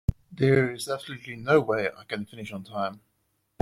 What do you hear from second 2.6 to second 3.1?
time.